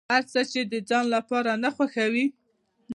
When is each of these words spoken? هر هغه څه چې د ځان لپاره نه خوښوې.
هر 0.09 0.11
هغه 0.13 0.27
څه 0.31 0.41
چې 0.51 0.61
د 0.71 0.73
ځان 0.89 1.05
لپاره 1.15 1.51
نه 1.63 1.69
خوښوې. 1.75 2.25